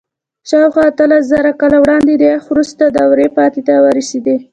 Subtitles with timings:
[0.49, 4.35] شاوخوا اتلسزره کاله وړاندې د یخ وروستۍ دوره پای ته ورسېده.